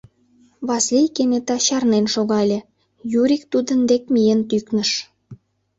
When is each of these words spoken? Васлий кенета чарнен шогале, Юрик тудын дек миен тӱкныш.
Васлий 0.67 1.09
кенета 1.15 1.57
чарнен 1.65 2.05
шогале, 2.13 2.59
Юрик 3.21 3.43
тудын 3.51 3.79
дек 3.89 4.03
миен 4.13 4.41
тӱкныш. 4.49 4.91